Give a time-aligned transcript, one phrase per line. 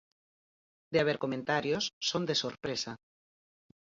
[0.91, 2.91] De haber comentarios, son de sorpresa.